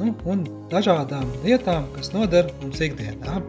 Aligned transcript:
nu, 0.00 0.14
un 0.30 0.44
dažādām 0.72 1.28
lietām, 1.44 1.86
kas 1.94 2.12
noder 2.14 2.50
mums 2.62 2.82
ikdienā. 2.84 3.40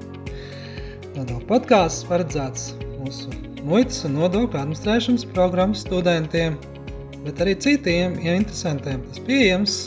Nodokļu 1.16 1.46
podkāsts 1.50 2.06
paredzēts 2.10 2.74
mūsu 3.00 3.32
muitas 3.66 4.04
un 4.08 4.18
nodokļu 4.20 4.60
administrēšanas 4.62 5.28
programmas 5.34 5.86
studentiem, 5.86 6.58
bet 7.26 7.42
arī 7.42 7.56
citiem 7.66 8.20
ja 8.24 8.36
interesantiem. 8.38 9.02
Tas 9.10 9.24
pieejams 9.28 9.78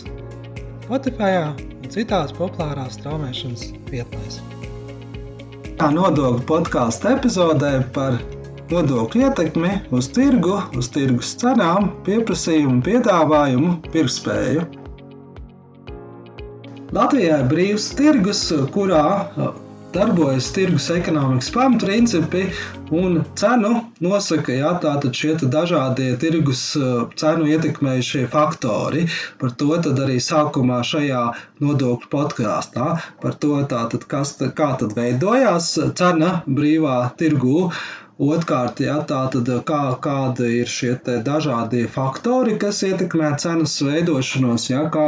Spotify 0.87 1.35
un 1.45 1.93
citās 1.93 2.33
populārās 2.37 2.97
straumēšanas 2.99 3.69
vietnēs. 3.93 4.41
Tā 5.79 5.93
nodokļu 5.95 6.43
podkāstu 6.49 7.13
epizodē 7.13 7.77
par 7.95 8.19
nodokļu 8.73 9.29
ietekmi 9.29 9.77
uz 9.95 10.09
tirgu, 10.17 10.59
uz 10.77 10.91
tirgus 10.93 11.37
cenām, 11.41 11.93
pieprasījumu, 12.09 12.83
piedāvājumu, 12.89 13.77
pirktspēju. 13.93 14.67
Latvijā 16.97 17.43
ir 17.43 17.49
brīvs 17.51 17.91
tirgus, 17.99 18.39
kurā 18.73 19.03
darbojas 19.93 20.47
tirgus 20.57 20.87
ekonomikas 20.95 21.51
pamatprincipi 21.53 22.47
un 22.97 23.19
cenu 23.41 23.73
nosaka 24.05 24.57
jā, 24.57 24.71
šie 25.21 25.35
dažādie 25.53 26.15
tirgus 26.23 26.63
cenu 27.21 27.51
ietekmējušie 27.53 28.25
faktori. 28.33 29.05
Par 29.41 29.53
to 29.61 29.77
arī 29.77 30.17
sākumā 30.31 30.81
šajā 30.93 31.23
nodokļu 31.61 32.13
podkāstā. 32.17 32.91
Par 33.21 33.39
to, 33.45 33.55
tātad, 33.69 34.09
kas, 34.09 34.37
kā 34.41 34.73
tad 34.81 34.97
veidojās 34.97 35.75
cena 36.01 36.39
brīvā 36.49 37.01
tirgū. 37.21 37.69
Otrkārt, 38.19 38.81
ja, 38.83 38.97
tātad, 39.07 39.47
kā, 39.63 39.81
kāda 40.03 40.47
ir 40.51 40.67
šie 40.67 40.97
dažādie 41.27 41.85
faktori, 41.97 42.57
kas 42.59 42.81
ietekmē 42.89 43.29
cenas 43.39 43.77
veidošanos, 43.87 44.65
ja, 44.73 44.81
kā, 44.91 45.05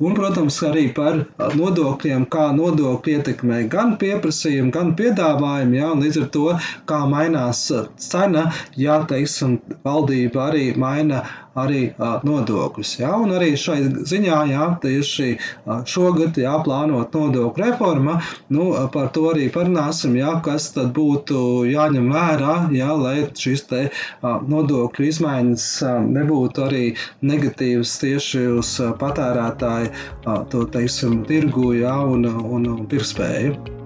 un, 0.00 0.14
protams, 0.16 0.56
arī 0.70 0.86
par 0.96 1.20
nodokļiem, 1.58 2.24
kā 2.32 2.46
nodokļi 2.56 3.18
ietekmē 3.18 3.60
gan 3.74 3.98
pieprasījumu, 4.00 4.72
gan 4.78 4.94
piedāvājumu, 4.96 5.76
ja, 5.76 5.92
un 5.92 6.06
līdz 6.06 6.22
ar 6.22 6.30
to, 6.38 6.46
kā 6.88 7.02
mainās 7.12 7.66
cena, 8.08 8.46
ja, 8.80 8.96
teiksim, 9.12 9.58
valdība 9.84 10.48
arī 10.48 10.70
maina 10.80 11.20
arī 11.60 11.82
nodokļus. 11.98 12.92
Ja? 13.00 13.14
Un 13.20 13.34
arī 13.36 13.52
šai 13.60 13.78
ziņā, 14.10 14.38
ja 14.50 14.68
tieši 14.82 15.28
šogad 15.90 16.38
jāplānot 16.40 17.14
nodokļu 17.14 17.64
reforma, 17.64 18.18
nu, 18.54 18.70
par 18.94 19.10
to 19.14 19.28
arī 19.32 19.48
parunāsim, 19.54 20.16
ja, 20.18 20.34
kas 20.44 20.70
tad 20.76 20.92
būtu 20.96 21.64
jāņem 21.70 22.10
vērā, 22.14 22.56
ja, 22.76 22.90
lai 22.98 23.16
šis 23.44 23.66
te 23.70 23.84
nodokļu 24.24 25.08
izmaiņas 25.12 25.68
nebūtu 26.18 26.66
arī 26.68 26.84
negatīvas 27.22 27.96
tieši 28.02 28.46
uz 28.58 28.74
patērētāju 29.00 30.44
to, 30.50 30.66
teiksim, 30.76 31.22
tirgu, 31.28 31.72
ja, 31.80 31.96
un, 32.04 32.28
un 32.28 32.70
pirkspēju. 32.90 33.83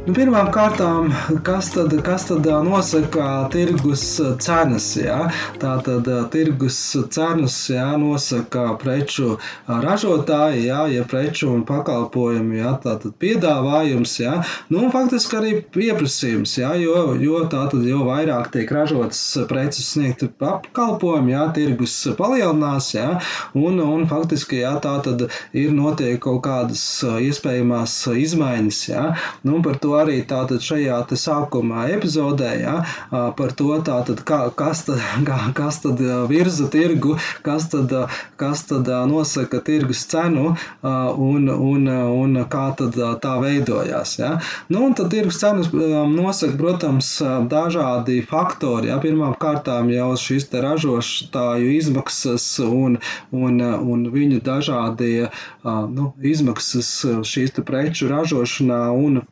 Nu, 0.00 0.14
Pirmām 0.16 0.46
kārtām, 0.48 1.10
kas 1.44 1.66
tad, 1.74 1.92
kas 2.00 2.22
tad 2.30 2.46
nosaka 2.64 3.24
tirgus 3.52 4.02
cenas? 4.40 4.86
Jā? 4.96 5.26
Tātad 5.60 6.06
tirgus 6.32 6.78
cenas 7.12 7.56
jā, 7.68 7.84
nosaka 8.00 8.62
preču 8.80 9.34
ražotāji, 9.68 10.62
jā, 10.70 10.86
ja 10.94 11.04
preču 11.04 11.50
un 11.52 11.66
pakalpojumu, 11.68 12.56
tātad 12.80 13.12
piedāvājums, 13.20 14.14
jā, 14.22 14.38
nu, 14.72 14.86
faktiski 14.94 15.36
arī 15.36 15.52
pieprasījums, 15.76 16.56
jā, 16.62 16.72
jo, 16.80 17.12
jo, 17.20 17.44
tātad, 17.52 17.84
jo 17.84 18.00
vairāk 18.08 18.48
tiek 18.56 18.72
ražotas 18.72 19.20
preces 19.52 19.92
sniegti 19.98 20.30
pakalpojumi, 20.40 21.36
jā, 21.36 21.44
tirgus 21.60 21.98
palielinās, 22.16 22.88
jā, 22.96 23.18
un, 23.52 23.76
un 23.84 24.08
faktiski, 24.08 24.62
jā, 24.64 24.72
tātad 24.80 25.28
ir 25.52 25.76
notiek 25.76 26.16
kaut 26.24 26.40
kādas 26.48 26.88
iespējamās 27.28 28.00
izmaiņas, 28.24 28.82
jā, 28.94 29.06
nu, 29.44 29.60
par 29.66 29.76
to 29.76 29.89
to 29.90 29.96
arī 29.98 30.20
tātad 30.26 30.62
šajā 30.62 30.98
te 31.10 31.16
sākuma 31.18 31.88
epizodē, 31.90 32.50
ja, 32.62 32.74
par 33.10 33.54
to 33.58 33.74
tātad, 33.86 34.22
kā, 34.26 34.40
kas, 34.54 34.84
tad, 34.86 35.02
kā, 35.28 35.38
kas 35.56 35.80
tad 35.82 36.00
virza 36.30 36.68
tirgu, 36.70 37.16
kas 37.46 37.68
tad, 37.72 37.94
kas 38.40 38.62
tad 38.70 38.90
nosaka 39.10 39.60
tirgus 39.66 40.04
cenu 40.10 40.54
un, 40.82 41.50
un, 41.50 41.88
un 41.90 42.42
kā 42.50 42.66
tad 42.78 42.98
tā 43.24 43.34
veidojās. 43.42 44.16
Ja. 44.20 44.30
Nu, 44.70 44.84
un 44.86 44.94
tad 44.98 45.10
tirgus 45.14 45.40
cenas 45.42 45.72
nosaka, 45.72 46.54
protams, 46.60 47.10
dažādi 47.50 48.20
faktori. 48.30 48.92
Ja. 48.92 49.00
Pirmām 49.02 49.34
kārtām 49.40 49.90
jau 49.90 50.12
šīs 50.20 50.50
te 50.52 50.62
ražotāju 50.62 51.72
izmaksas 51.78 52.46
un, 52.66 53.00
un, 53.34 53.60
un 53.64 54.06
viņu 54.12 54.42
dažādie 54.44 55.30
nu, 55.64 56.10
izmaksas 56.20 56.90
šīs 57.26 57.56
te 57.56 57.64
preču 57.66 58.10
ražošanā 58.12 58.82
un 58.94 59.22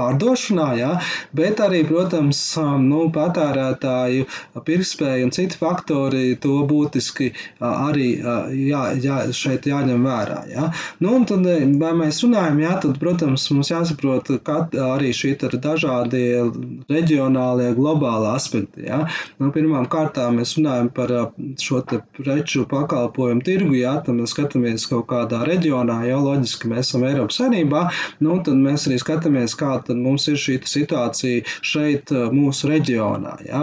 pārdošanā, 0.00 0.68
jā, 0.80 0.90
bet 1.36 1.60
arī, 1.64 1.84
protams, 1.88 2.40
nu, 2.82 3.06
patērētāju 3.14 4.26
pirktspēja 4.66 5.26
un 5.28 5.34
citi 5.34 5.58
faktori 5.60 6.36
to 6.40 6.60
būtiski 6.68 7.30
arī 7.60 8.10
jā, 8.20 8.82
jā, 9.00 9.18
šeit 9.36 9.68
jāņem 9.70 10.04
vērā. 10.06 10.40
Jā. 10.50 10.68
Nu, 11.02 11.14
un 11.18 11.26
tad, 11.28 11.46
vai 11.80 11.92
mēs 11.98 12.22
runājam, 12.24 12.60
jā, 12.64 12.76
tad, 12.84 12.98
protams, 13.02 13.46
mums 13.54 13.72
jāsaprot, 13.72 14.32
ka 14.46 14.62
arī 14.90 15.12
šī 15.16 15.34
ir 15.36 15.56
dažādie 15.62 16.42
reģionālie, 16.90 17.70
globāli 17.76 18.30
aspekti. 18.34 18.86
Jā. 18.88 19.02
Nu, 19.40 19.50
pirmām 19.54 19.88
kārtām 19.90 20.40
mēs 20.40 20.56
runājam 20.58 20.90
par 20.94 21.12
šo 21.60 21.82
preču 22.18 22.66
pakalpojumu 22.70 23.44
tirgu, 23.46 23.76
jā, 23.78 23.96
tad 24.06 24.18
mēs 24.18 24.34
skatāmies 24.34 24.86
kaut 24.90 25.08
kādā 25.10 25.42
reģionā, 25.46 26.00
jau 26.08 26.20
loģiski 26.24 26.70
mēs 26.70 26.90
esam 26.90 27.06
Eiropas 27.08 27.40
Savienībā, 27.40 27.86
nu, 28.24 28.38
tad 28.46 28.58
mēs 28.60 28.88
arī 28.88 29.00
skatāmies, 29.02 29.56
kā 29.58 29.76
tad 29.90 30.00
mums 30.00 30.28
ir 30.30 30.38
šī 30.40 30.58
situācija 30.70 31.44
šeit 31.66 32.14
mūsu 32.34 32.70
reģionā. 32.70 33.36
Ja? 33.48 33.62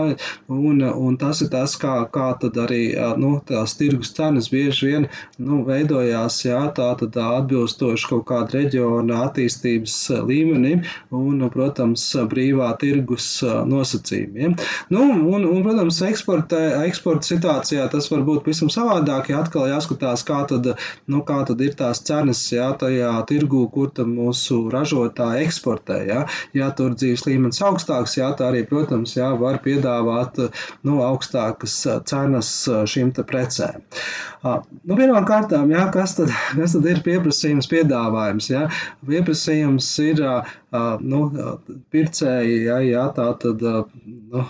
Un, 0.51 0.83
un 0.83 1.17
tas 1.21 1.41
ir 1.45 1.51
tas, 1.53 1.75
kā, 1.79 1.97
kā 2.13 2.29
tad 2.41 2.57
arī 2.67 2.83
nu, 3.19 3.37
tās 3.47 3.77
tirgus 3.79 4.13
cenas 4.17 4.51
bieži 4.53 4.91
vien 4.91 5.07
nu, 5.37 5.63
veidojās 5.67 6.39
ja? 6.45 6.65
tā 6.75 6.91
tad 6.99 7.17
atbilstoši 7.21 8.09
kaut 8.11 8.25
kāda 8.29 8.59
reģiona 8.59 9.23
attīstības 9.27 9.97
līmenim 10.27 10.83
un, 11.15 11.43
protams, 11.53 12.05
brīvā 12.29 12.69
tirgus 12.81 13.27
nosacījumiem. 13.43 14.55
Nu, 14.93 15.03
un, 15.33 15.45
un, 15.45 15.61
protams, 15.65 16.01
eksporta, 16.07 16.59
eksporta 16.87 17.27
situācijā 17.31 17.87
tas 17.91 18.09
var 18.11 18.23
būt 18.27 18.45
pavisam 18.45 18.71
savādāk, 18.73 19.31
ja 19.31 19.41
atkal 19.43 19.67
jāskatās, 19.71 20.25
kā 20.27 20.43
tad, 20.49 20.73
nu, 21.11 21.23
kā 21.27 21.41
tad 21.47 21.61
ir 21.63 21.75
tās 21.79 22.03
cenas, 22.07 22.43
ja 22.53 22.71
tajā 22.79 23.13
tirgu, 23.29 23.65
kur 23.73 23.91
tam 23.95 24.13
mūsu 24.17 24.63
ražotāji 24.73 25.47
eksportē. 25.47 26.01
Ja? 26.09 26.16
Ja 26.57 26.69
tur 26.77 26.95
dzīves 26.97 27.25
līmenis 27.27 27.61
augstāks, 27.65 28.17
jā, 28.19 28.29
tā 28.37 28.49
arī, 28.51 28.63
protams, 28.69 29.15
jā, 29.17 29.29
var 29.39 29.59
piedāvāt 29.63 30.39
nu, 30.87 30.99
augstākas 31.05 31.79
cenas 32.09 32.51
šīm 32.91 33.13
precēm. 33.17 33.83
Nu, 34.43 34.97
Pirmām 34.97 35.25
kārtām, 35.27 35.71
jā, 35.73 35.87
kas, 35.93 36.15
tad, 36.19 36.31
kas 36.55 36.75
tad 36.77 36.87
ir 36.91 37.01
pieprasījums, 37.05 37.69
piedāvājums? 37.71 38.49
Jā? 38.51 38.67
Pieprasījums 39.07 39.89
ir 40.05 40.23
nu, 41.01 41.23
pircēji, 41.93 42.61
jā, 42.67 42.77
jā, 42.87 43.07
tā 43.17 43.31
tad 43.41 43.63
nu, 43.63 44.45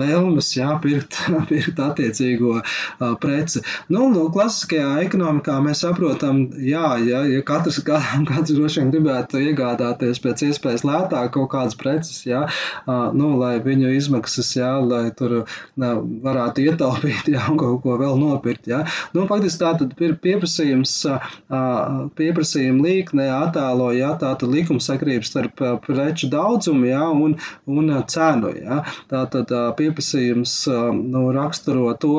vēlmes 0.00 0.50
jā, 0.56 0.70
pirkt, 0.82 1.18
pirkt 1.50 1.80
attiecīgo 1.82 2.58
uh, 2.60 3.14
preci. 3.22 3.62
Nu, 3.92 4.08
nu, 4.12 4.26
klasiskajā 4.32 5.02
ekonomikā 5.06 5.58
mēs 5.64 5.82
saprotam, 5.84 6.44
jā, 6.62 6.94
ja, 7.06 7.22
ja 7.28 7.42
katrs, 7.46 7.80
katrs 8.30 8.54
droši 8.56 8.82
vien 8.82 8.92
gribētu 8.94 9.42
iegādāties 9.42 10.22
pēc 10.22 10.46
iespējas 10.48 10.86
lētāk 10.88 11.32
kaut 11.36 11.50
kādas 11.54 11.78
preces, 11.78 12.22
jā, 12.28 12.44
uh, 12.46 13.10
nu, 13.16 13.34
lai 13.40 13.56
viņu 13.64 13.92
izmaksas, 13.98 14.54
jā, 14.58 14.72
lai 14.80 15.04
tur 15.16 15.42
uh, 15.42 15.56
varētu 15.76 16.66
ietaupīt, 16.66 17.30
jā, 17.34 17.44
un 17.52 17.60
kaut 17.60 17.82
ko 17.84 17.98
vēl 18.00 18.18
nopirkt, 18.20 18.68
jā. 18.70 18.84
Nu, 19.16 19.26
faktiski 19.30 19.62
tā 19.62 19.74
tad 19.80 19.96
ir 20.02 20.16
pieprasījums, 20.22 20.96
uh, 21.08 22.08
pieprasījuma 22.18 22.86
līkne 22.88 23.28
attēlo, 23.36 23.90
jā, 23.96 24.12
tā 24.20 24.34
tad 24.38 24.52
likumsakrības 24.52 25.32
starp 25.32 25.62
preču 25.86 26.28
daudzumu, 26.32 26.88
jā, 26.90 27.04
un, 27.12 27.36
un 27.70 27.92
cenu, 28.10 28.52
jā. 28.56 28.82
Tā 29.10 29.24
tad 29.32 29.52
uh, 29.54 29.70
pieprasījums 29.82 30.54
nu, 31.02 31.26
raksturo 31.34 31.92
to, 32.00 32.14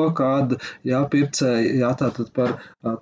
jā, 0.84 1.02
pircēji, 1.10 1.80
par 2.36 2.56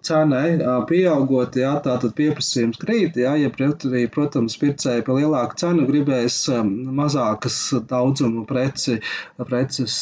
cenai 0.07 0.59
pieaugot, 0.89 1.57
jā, 1.59 1.73
tātad 1.85 2.15
pieprasījums 2.19 2.79
krīt, 2.81 3.17
jā, 3.21 3.35
ja 3.41 3.51
pretī, 3.53 4.05
protams, 4.13 4.57
pircēji 4.61 5.05
par 5.07 5.19
lielāku 5.19 5.59
cenu 5.63 5.87
gribēs 5.89 6.39
mazākas 6.63 7.59
daudzumu 7.91 8.45
preci, 8.49 8.99
preces 9.49 9.97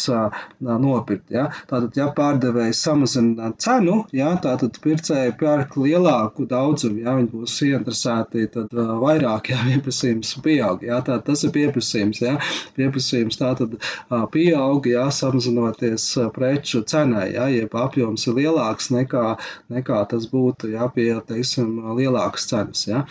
nopirkt, 0.61 1.31
jā. 1.33 1.49
Tātad, 1.71 1.97
ja 1.97 2.11
pārdevējs 2.17 2.83
samazina 2.87 3.53
cenu, 3.61 4.03
jā, 4.17 4.31
tātad 4.45 4.77
pircēji 4.85 5.37
pērk 5.41 5.79
lielāku 5.81 6.47
daudzumu, 6.51 7.03
jā, 7.05 7.17
viņi 7.21 7.33
būs 7.33 7.57
ieinteresēti, 7.69 8.47
tad 8.57 8.77
vairāk, 8.77 9.53
jā, 9.55 9.61
pieprasījums 9.71 10.35
pieaug, 10.45 10.85
jā, 10.87 11.01
tā 11.07 11.21
tas 11.25 11.47
ir 11.47 11.55
pieprasījums, 11.57 12.23
jā, 12.25 12.37
pieprasījums 12.77 13.41
tātad 13.41 13.79
pieaug, 14.11 14.50
jā, 14.95 15.05
samazinoties 15.15 16.07
preču 16.35 16.83
cenai, 16.93 17.31
jā, 17.37 17.49
jeb 17.55 17.77
apjoms 17.79 18.27
ir 18.29 18.39
lielāks 18.41 18.91
nekā, 18.95 19.27
nekā 19.73 20.01
tas 20.11 20.27
būtu, 20.31 20.73
jā, 20.75 20.89
pie, 20.95 21.13
teiksim, 21.29 21.77
lielākas 21.99 22.49
cenas, 22.51 22.87
jā. 22.89 23.05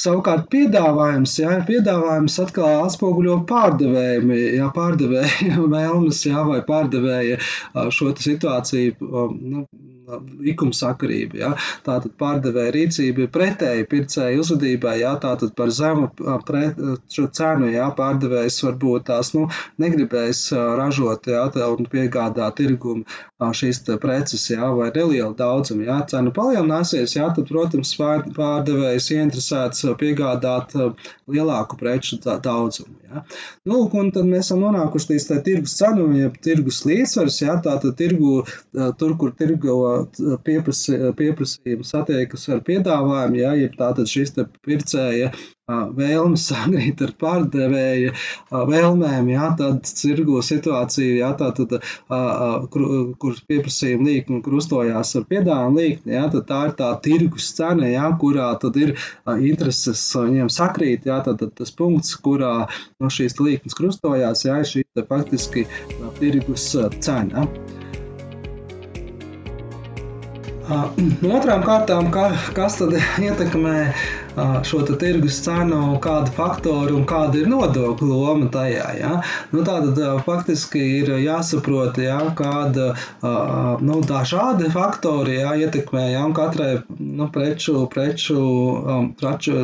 Savukārt 0.00 0.46
piedāvājums, 0.52 1.32
jā, 1.42 1.56
piedāvājums 1.66 2.36
atkal 2.44 2.84
atspoguļo 2.84 3.40
pārdevēju, 3.50 4.36
jā, 4.56 4.68
pārdevēja 4.76 5.56
vēlmes, 5.76 6.24
jā, 6.28 6.44
vai 6.46 6.60
pārdevēja 6.66 7.40
šo 7.94 8.12
situāciju, 8.14 9.10
nu, 9.40 9.66
likumsakarība. 10.18 11.38
Ja? 11.40 11.50
Tātad 11.86 12.14
pārdevēja 12.20 12.74
rīcība 12.76 13.24
ir 13.24 13.32
pretēji 13.34 13.88
pircēju 13.90 14.44
uzvedībai, 14.44 14.96
ja? 15.02 15.14
tātad 15.22 15.54
par 15.58 15.72
zemu 15.74 16.10
pret, 16.46 16.80
šo 17.12 17.28
cenu 17.36 17.70
ja? 17.72 17.90
pārdevējs 17.96 18.60
varbūt 18.66 19.08
tās 19.10 19.32
nu, 19.36 19.48
negribēs 19.82 20.46
ražot 20.80 21.30
ja? 21.30 21.46
un 21.70 21.88
piegādāt 21.90 22.58
tirgumu 22.60 23.06
šīs 23.40 23.82
preces 24.00 24.44
ja? 24.50 24.70
vai 24.76 24.90
nelielu 24.94 25.32
daudzumu. 25.36 25.86
Ja? 25.88 26.00
Cena 26.10 26.32
palielināsies, 26.34 27.16
ja? 27.16 27.30
tad, 27.36 27.48
protams, 27.48 27.94
pārdevējs 28.00 29.10
ieinteresēts 29.16 29.86
piegādāt 30.00 30.76
lielāku 31.30 31.78
preču 31.80 32.20
daudzumu. 32.20 32.96
Ja? 33.10 33.24
Nu, 33.68 33.82
un 34.00 34.12
tad 34.14 34.28
mēs 34.28 34.50
esam 34.50 34.64
nonākuši 34.64 35.14
līdz 35.14 35.28
tirgus 35.46 35.76
cenu, 35.78 36.08
jeb 36.18 36.36
tirgus 36.42 36.82
līdzsvars, 36.88 37.40
ja? 37.44 37.56
tātad 37.64 37.96
tirgu, 37.98 38.40
tur, 39.00 39.16
kur 39.20 39.34
tirgo 39.36 39.99
pieprasi, 40.46 40.98
pieprasījums 41.18 41.94
satiekas 41.94 42.48
ar 42.52 42.60
piedāvājumu, 42.66 43.40
ja, 43.40 43.54
ja 43.58 43.70
tātad 43.76 44.10
šis 44.10 44.34
pircēja 44.66 45.30
vēlmes 45.70 46.46
sakrīt 46.50 47.02
ar 47.04 47.12
pārdevēja 47.20 48.12
vēlmēm, 48.50 49.30
jā, 49.30 49.48
tad 49.58 49.86
cirgo 49.86 50.40
situācija, 50.44 51.18
jā, 51.22 51.30
tā 51.38 51.50
tad, 51.56 51.76
kur 53.20 53.40
pieprasījuma 53.50 54.08
līkni 54.08 54.40
krustojās 54.46 55.14
ar 55.20 55.26
piedāvājumu 55.30 55.82
līkni, 55.82 56.16
jā, 56.16 56.26
tad 56.34 56.48
tā 56.50 56.62
ir 56.68 56.74
tā 56.80 56.90
tirgus 57.04 57.50
cena, 57.58 57.86
jā, 57.90 58.08
kurā 58.20 58.50
tad 58.62 58.78
ir 58.80 58.96
intereses 59.38 60.02
viņiem 60.16 60.50
sakrīt, 60.52 61.06
jā, 61.10 61.20
tad, 61.26 61.44
tas 61.56 61.74
punkts, 61.76 62.16
kurā 62.24 62.54
no 63.00 63.12
šīs 63.12 63.38
līknes 63.40 63.78
krustojās, 63.78 64.46
jā, 64.48 64.58
ir 64.62 64.72
šī 64.74 64.86
faktiski 65.10 65.68
tirgus 66.18 66.72
cena. 67.00 67.46
No 70.70 71.30
otrām 71.34 71.64
kārtām, 71.66 72.10
kā, 72.14 72.28
kas 72.54 72.76
tad 72.78 72.94
ietekmē 73.26 73.76
šo 74.66 74.82
tirgus 74.86 75.40
cenu, 75.44 75.96
kāda 76.02 76.30
faktori 76.36 76.94
un 76.94 77.06
kāda 77.10 77.40
ir 77.40 77.48
nodokļu 77.50 78.10
loma 78.10 78.46
tajā. 78.54 78.86
Ja? 79.00 79.12
Nu, 79.50 79.64
tātad 79.66 79.98
faktiski 80.26 80.82
ir 81.00 81.10
jāsaprot, 81.18 81.98
ja, 81.98 82.20
kāda 82.38 82.92
nu, 83.82 83.98
dažādi 84.06 84.70
faktori 84.72 85.40
ja, 85.40 85.56
ietekmē 85.58 86.06
ja, 86.12 86.22
katrai 86.36 86.70
nu, 86.98 87.26
preču, 87.34 87.88
preču, 87.90 88.40
preču 89.20 89.58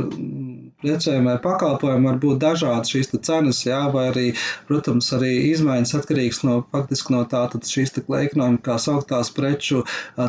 precēm 0.83 1.27
vai 1.29 1.37
pakalpojumiem 1.43 2.07
var 2.11 2.19
būt 2.23 2.41
dažādas 2.43 2.93
šīs 2.93 3.13
cenas, 3.27 3.63
jā, 3.65 3.79
vai 3.93 4.09
arī, 4.11 4.27
protams, 4.69 5.09
arī 5.17 5.33
izmaiņas 5.53 5.95
atkarīgs 6.01 6.43
no 6.45 6.59
faktiski 6.73 7.15
no 7.15 7.23
tātad 7.31 7.65
šīs 7.65 7.95
tā 7.97 8.05
ekonomikā 8.21 8.77
sauktās 8.83 9.33
preču 9.35 9.85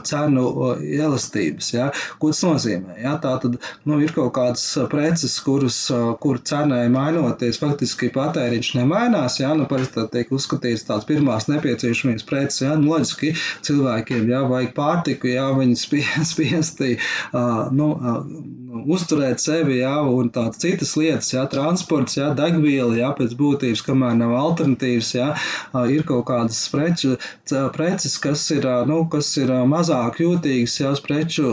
cenu 0.07 0.45
elastības, 0.79 1.71
jā. 1.75 1.89
Ko 2.21 2.31
tas 2.31 2.43
nozīmē? 2.47 2.95
Jā, 3.03 3.17
tātad, 3.23 3.57
nu, 3.87 3.99
ir 4.03 4.13
kaut 4.15 4.33
kādas 4.37 4.63
preces, 4.91 5.35
kuras, 5.43 5.79
kur 6.23 6.39
cenai 6.39 6.85
mainoties, 6.93 7.59
faktiski 7.61 8.11
patēriņš 8.15 8.71
nemainās, 8.79 9.39
jā, 9.41 9.51
nu, 9.57 9.67
parasti 9.69 9.99
tā 9.99 10.07
tiek 10.15 10.31
uzskatīts 10.33 10.87
tās 10.87 11.07
pirmās 11.09 11.49
nepieciešamības 11.51 12.27
preces, 12.29 12.63
jā, 12.63 12.77
nu, 12.79 12.93
loģiski 12.93 13.33
cilvēkiem, 13.67 14.29
jā, 14.31 14.45
vajag 14.47 14.71
pārtiku, 14.77 15.33
jā, 15.33 15.49
viņi 15.59 15.77
spiesti, 16.31 16.95
uh, 17.33 17.67
nu, 17.75 17.91
uh, 17.97 18.23
uzturēt 18.87 19.41
sevi, 19.43 19.81
jā, 19.81 19.95
un 20.07 20.31
tādas 20.37 20.61
citas 20.61 20.93
lietas, 20.99 21.31
jā, 21.33 21.43
transports, 21.51 22.17
jā, 22.19 22.29
degviela, 22.37 22.93
jā, 22.97 23.11
pēc 23.17 23.35
būtības, 23.39 23.83
kamēr 23.87 24.15
nav 24.19 24.35
alternatīvas, 24.37 25.11
jā, 25.17 25.29
ir 25.93 26.05
kaut 26.07 26.27
kādas 26.29 26.61
preču, 26.71 27.15
preces, 27.75 28.17
kas 28.23 28.45
ir, 28.55 28.67
nu, 28.89 29.01
kas 29.11 29.31
ir 29.41 29.53
mazāk 29.69 30.21
jūtīgas, 30.23 30.77
jā, 30.81 30.93
uz 30.95 31.03
preču, 31.03 31.47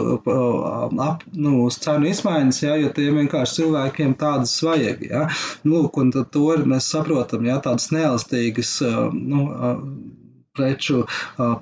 ap, 1.09 1.25
nu, 1.33 1.57
uz 1.69 1.81
cenu 1.85 2.11
izmaiņas, 2.13 2.63
jā, 2.67 2.77
jo 2.83 2.93
tiem 2.97 3.23
vienkārši 3.23 3.61
cilvēkiem 3.63 4.17
tādas 4.21 4.57
vajag, 4.65 5.07
jā. 5.11 5.27
Nu, 5.65 5.87
un 5.89 6.13
tad 6.15 6.31
to 6.35 6.51
mēs 6.69 6.91
saprotam, 6.93 7.47
jā, 7.49 7.59
tādas 7.65 7.91
neelastīgas, 7.95 8.77
nu, 9.15 9.47
preču 10.55 11.03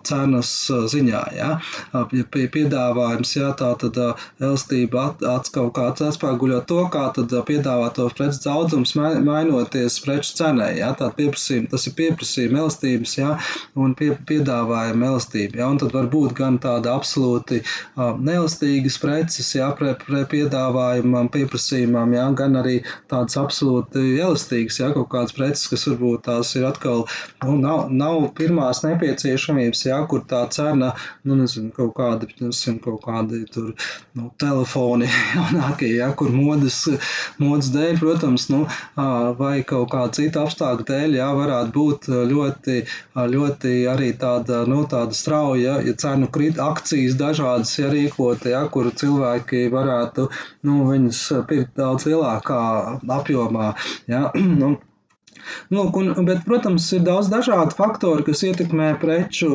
cenas 0.05 0.51
ziņā. 0.93 1.23
Ja, 1.37 1.51
ja 1.93 2.25
piedāvājums, 2.33 3.35
ja 3.39 3.53
tā 3.57 3.73
tad 3.81 3.99
elastība 4.43 5.07
at, 5.33 5.49
kaut 5.55 5.73
kā 5.79 5.89
atspoguļo 5.93 6.61
to, 6.69 6.83
kā 6.93 7.07
tad 7.17 7.33
piedāvāto 7.49 8.09
preču 8.13 8.43
daudzums 8.45 8.95
mainoties 8.99 9.99
preču 10.05 10.37
cenai. 10.39 10.75
Ja, 10.81 10.93
tā 10.99 11.09
pieprasījuma, 11.17 11.71
tas 11.73 11.87
ir 11.89 11.97
pieprasījuma 11.99 12.63
elastības, 12.65 13.17
ja, 13.19 13.37
un 13.79 13.97
pie, 13.99 14.13
piedāvājuma 14.29 15.09
elastība. 15.13 15.63
Ja, 15.63 15.71
un 15.73 15.81
tad 15.81 15.97
var 15.97 16.11
būt 16.13 16.37
gan 16.39 16.61
tāda 16.63 16.93
absolūti 16.99 17.63
neelastīgas 17.97 18.99
preces, 19.03 19.55
ja, 19.57 19.71
pre, 19.79 19.95
pre 20.01 20.25
piedāvājumam, 20.29 21.33
pieprasījumam, 21.33 22.13
ja, 22.17 22.29
gan 22.37 22.61
arī 22.61 22.79
tādas 23.13 23.39
absolūti 23.41 24.05
elastīgas, 24.21 24.81
ja, 24.83 24.93
kaut 24.97 25.11
kādas 25.17 25.37
preces, 25.37 25.67
kas 25.73 25.89
varbūt 25.89 26.27
tās 26.29 26.53
ir 26.59 26.69
atkal, 26.69 27.07
nu, 27.47 27.57
nav, 27.63 27.89
nav 27.91 28.29
pirmās 28.37 28.82
pirmās 28.83 29.01
nepieciešamības, 29.01 29.87
jā, 29.87 29.99
kur 30.09 30.23
tā 30.27 30.49
cena, 30.51 30.95
nu, 31.25 31.37
nezinu, 31.37 31.73
kaut 31.73 31.95
kādi, 31.97 32.29
nezinu, 32.41 32.81
kaut 32.83 33.03
kādi 33.05 33.45
tur, 33.51 33.75
nu, 34.15 34.31
telefoni 34.39 35.07
jaunākie, 35.09 35.97
jā, 35.97 36.13
kur 36.17 36.31
modas, 36.31 36.89
modas 37.39 37.71
dēļ, 37.73 37.99
protams, 38.01 38.49
nu, 38.51 38.67
vai 39.39 39.63
kaut 39.63 39.91
kā 39.93 40.07
cita 40.13 40.45
apstākļa 40.47 40.87
dēļ, 40.89 41.17
jā, 41.19 41.31
varētu 41.35 41.73
būt 41.73 42.09
ļoti, 42.33 42.79
ļoti 43.17 43.75
arī 43.93 44.13
tāda, 44.19 44.65
nu, 44.67 44.85
tāda 44.87 45.15
strauja, 45.15 45.81
ja 45.83 45.95
cenu 45.95 46.29
krit, 46.33 46.59
akcijas 46.59 47.17
dažādas, 47.17 47.77
ja 47.79 47.91
rīkot, 47.93 48.47
jā, 48.51 48.65
kur 48.73 48.91
cilvēki 48.91 49.69
varētu, 49.73 50.29
nu, 50.67 50.85
viņus 50.91 51.27
pirkt 51.49 51.77
daudz 51.79 52.09
lielākā 52.11 52.63
apjomā, 53.21 53.75
jā, 54.11 54.31
nu, 54.63 54.77
Nu, 55.69 55.91
un, 55.95 56.13
bet, 56.27 56.43
protams, 56.45 56.87
ir 56.93 57.03
daudz 57.07 57.31
dažādu 57.33 57.75
faktoru, 57.77 58.25
kas 58.27 58.43
ietekmē 58.47 58.93
preču 59.03 59.49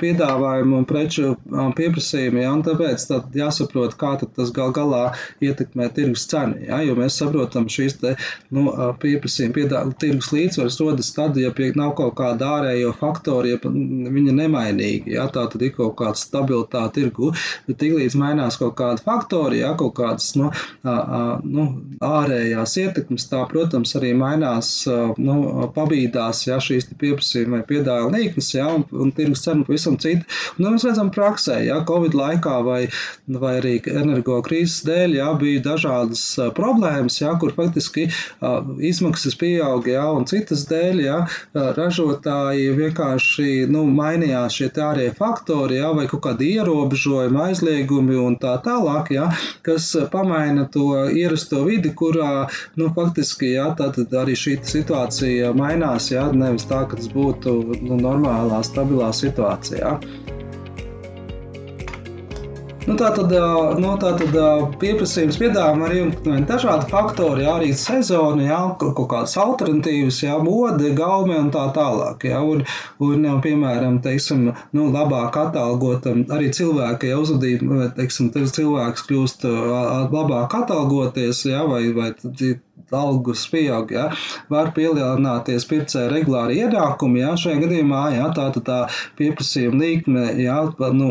piedāvājumu 0.00 0.80
un 0.80 0.86
preču 0.88 1.34
pieprasījumu. 1.76 2.40
Ja, 2.44 2.52
un 2.56 2.62
tāpēc 2.66 3.06
jāsaprot, 3.36 3.96
kā 4.00 4.14
tas 4.22 4.52
gal 4.56 4.72
galā 4.76 5.02
ietekmē 5.44 5.88
tirgus 5.96 6.26
cenu. 6.30 6.60
Ja, 6.68 6.80
jo 6.86 6.96
mēs 6.98 7.18
saprotam, 7.20 7.68
šīs 7.72 7.98
te, 8.02 8.14
nu, 8.54 8.68
pieprasījuma 9.02 9.56
piedā, 9.56 9.82
tirgus 10.00 10.30
līdzsvars 10.34 10.78
rodas 10.82 11.12
tad, 11.16 11.38
ja 11.40 11.52
pie, 11.56 11.72
nav 11.76 11.96
kaut 11.98 12.16
kāda 12.20 12.52
ārējo 12.60 12.94
faktoru, 13.00 13.52
ja 13.52 13.60
viņa 13.62 14.36
nemainīga. 14.40 15.12
Ja, 15.18 15.28
tā 15.32 15.46
tad 15.52 15.66
ir 15.66 15.74
kaut 15.76 15.96
kāda 16.00 16.16
stabilitāte 16.20 17.00
tirgu. 17.00 17.32
Bet 17.66 17.80
tiklīdz 17.82 18.16
mainās 18.20 18.60
kaut 18.60 18.76
kāda 18.78 19.02
faktori, 19.04 19.60
ja, 19.64 19.74
kaut 19.78 19.96
kādas 19.98 20.32
nu, 20.38 20.52
nu, 20.86 21.66
ārējās 22.06 22.76
ietekmes, 22.84 23.28
tā, 23.32 23.42
protams, 23.50 23.96
arī 23.98 24.14
mainās 24.16 24.72
nu, 25.18 25.68
pabīdās 25.74 26.44
ja, 26.46 26.58
šīs 26.62 26.88
pieprasījuma 27.00 27.60
vai 27.60 27.66
piedāvājuma 27.70 28.18
līknes, 28.18 28.50
ja, 28.56 28.68
un, 28.74 28.84
un 28.92 29.12
tirgus 29.16 29.44
cena 29.46 29.66
pavisam 29.66 29.98
cita. 30.02 30.26
Un, 30.56 30.64
nu, 30.64 30.72
mēs 30.74 30.86
redzam 30.88 31.10
praksē, 31.14 31.58
ja 31.66 31.80
Covid 31.88 32.16
laikā 32.16 32.56
vai, 32.66 32.80
vai 33.26 33.56
arī 33.60 33.76
energo 33.92 34.38
krīzes 34.46 34.84
dēļ, 34.88 35.16
ja, 35.20 35.30
bija 35.40 35.62
dažādas 35.64 36.24
problēmas, 36.56 37.18
ja, 37.20 37.34
kur 37.40 37.54
faktiski 37.56 38.08
uh, 38.08 38.58
izmaksas 38.90 39.38
pieauga, 39.40 39.92
ja, 39.96 40.06
un 40.16 40.28
citas 40.28 40.66
dēļ, 40.70 41.02
ja, 41.04 41.18
ražotāji 41.54 42.72
vienkārši 42.76 43.66
nu, 43.72 43.86
mainījās 43.96 44.58
šie 44.60 44.70
ārējie 44.86 45.14
faktori, 45.16 45.80
ja, 45.80 45.92
vai 45.96 46.06
kaut 46.10 46.24
kādi 46.26 46.52
ierobežojumi, 46.56 47.40
aizliegumi 47.48 48.18
un 48.20 48.36
tā 48.40 48.56
tālāk, 48.64 49.12
ja, 49.16 49.30
kas 49.66 49.92
pamaina 50.12 50.66
to 50.72 51.06
ierasto 51.10 51.64
vidi, 51.66 51.92
kurā, 51.96 52.46
nu, 52.80 52.90
faktiski, 52.96 53.54
ja, 53.56 53.70
tad 53.78 53.98
arī 54.16 54.36
šī 54.38 54.58
situācija 54.66 55.05
situācija 55.06 55.52
mainās, 55.54 56.10
jā, 56.10 56.32
nevis 56.34 56.66
tā, 56.66 56.84
ka 56.90 56.96
tas 56.96 57.08
būtu 57.08 57.52
nu, 57.82 57.96
normālā, 58.00 58.62
stabilā 58.66 59.12
situācijā. 59.14 60.00
Nu, 62.86 62.94
tā 62.94 63.08
tad, 63.16 63.32
nu, 63.82 63.92
tā 63.98 64.12
tad 64.20 64.36
pieprasījums 64.78 65.38
piedāvājuma 65.40 65.88
arī 65.88 66.02
ir 66.04 66.44
dažādi 66.46 66.86
faktori, 66.92 67.42
jā, 67.42 67.54
arī 67.58 67.72
sezona, 67.74 68.44
jā, 68.46 68.58
kaut 68.78 69.08
kādas 69.10 69.34
alternatīvas, 69.42 70.20
jā, 70.22 70.36
mode, 70.42 70.92
gaume 71.00 71.34
un 71.40 71.50
tā 71.54 71.64
tālāk. 71.74 72.28
Jā, 72.30 72.44
un, 72.46 72.62
un, 73.02 73.26
piemēram, 73.42 73.98
teiksim, 74.04 74.52
nu, 74.76 74.86
labāk 74.94 75.34
atalgotam 75.42 76.22
arī 76.36 76.52
cilvēka 76.54 77.10
ja 77.10 77.18
uzvedība, 77.24 77.90
teiksim, 77.98 78.30
cilvēks 78.30 79.08
kļūst 79.10 79.48
labāk 80.14 80.54
atalgoties, 80.62 81.42
jā, 81.50 81.66
vai, 81.66 81.82
vai 81.96 82.12
algas 82.90 83.46
pieaug, 83.50 83.90
ja, 83.90 84.06
var 84.52 84.70
palielināties 84.76 85.66
pircēja 85.70 86.10
regulāri 86.12 86.60
ienākumi. 86.62 87.22
Ja, 87.22 87.34
šajā 87.40 87.58
gadījumā 87.64 88.02
ja, 88.14 88.28
tā, 88.36 88.48
tā 88.54 88.78
pieprasījuma 89.18 89.80
līkme 89.82 90.26
ja, 90.42 90.60
nu, 90.94 91.08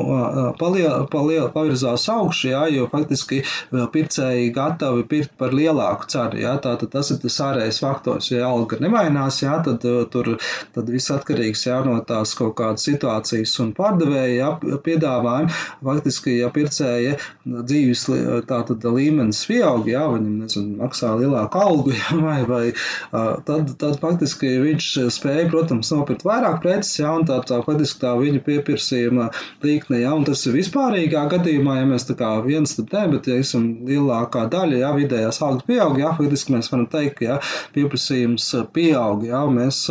paliel, 0.59 1.05
paliel, 1.11 1.49
pavirzās 1.65 2.07
augšu, 2.09 2.49
ja, 2.51 2.63
jo 2.69 2.87
faktiski 2.91 3.41
pircēji 3.71 4.51
gatavi 4.55 5.05
pirkt 5.09 5.33
par 5.39 5.53
lielāku 5.55 6.07
cenu. 6.11 6.39
Ja, 6.43 6.55
tā, 6.61 6.75
tas 6.79 7.11
ir 7.11 7.19
tas 7.23 7.39
ārējais 7.41 7.81
faktors. 7.81 8.29
Ja 8.31 8.49
alga 8.49 8.77
nemainās, 8.81 9.41
ja, 9.43 9.57
tad 9.65 9.83
tur 10.11 10.35
tad 10.75 10.89
viss 10.91 11.11
atkarīgs 11.13 11.65
ja, 11.67 11.81
no 11.85 11.97
tās 12.05 12.35
kaut 12.37 12.55
kādas 12.59 12.85
situācijas 12.85 13.55
un 13.63 13.73
pārdevēja 13.77 14.35
ja, 14.35 14.77
piedāvājuma. 14.85 15.53
Faktiski, 15.85 16.37
ja 16.41 16.51
pircēja 16.53 17.17
dzīves 17.45 18.05
tā, 18.49 18.61
tad, 18.69 18.85
līmenis 18.95 19.41
pieaug, 19.49 19.87
ja, 19.89 20.05
viņam 20.11 20.41
nezinu, 20.43 20.77
maksā 20.81 21.13
lielāku 21.19 21.61
algu, 21.61 21.95
ja, 21.99 22.19
vai, 22.21 22.39
vai 22.49 22.63
tad, 23.47 23.73
tad 23.81 23.99
faktiski 24.03 24.55
viņš 24.63 24.91
spēja, 25.13 25.47
protams, 25.51 25.91
nopirkt 25.95 26.25
vairāk 26.27 26.61
preces, 26.63 26.99
ja, 27.01 27.13
un 27.17 27.27
tā, 27.27 27.41
tā 27.47 27.61
faktiski 27.65 28.03
tā 28.03 28.13
viņa 28.19 28.43
pieprasījuma 28.45 29.29
līkne, 29.65 30.01
ja, 30.03 30.13
un 30.15 30.27
tas 30.27 30.43
ir 30.47 30.57
vispārīgā 30.59 31.25
gadījumā, 31.31 31.54
ja 31.63 31.85
mēs 31.87 32.07
tā 32.09 32.17
kā 32.19 32.31
viens 32.45 32.75
tad 32.77 32.91
ne, 32.95 33.03
bet, 33.13 33.29
ja 33.31 33.39
esam 33.39 33.67
lielākā 33.87 34.45
daļa, 34.51 34.79
ja, 34.81 34.91
vidējās 34.97 35.41
algas 35.45 35.67
pieaug, 35.67 35.99
ja, 36.01 36.11
faktiski 36.17 36.55
mēs 36.55 36.71
varam 36.73 36.87
teikt, 36.91 37.19
ka, 37.19 37.25
ja, 37.25 37.37
pieprasījums 37.75 38.49
pieaug, 38.75 39.23
ja, 39.29 39.45
mēs, 39.51 39.81